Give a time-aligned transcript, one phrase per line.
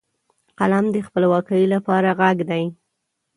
[0.59, 2.63] قلم د خپلواکۍ لپاره غږ دی